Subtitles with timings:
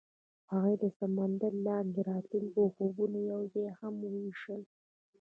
[0.51, 4.61] هغوی د سمندر لاندې د راتلونکي خوبونه یوځای هم وویشل.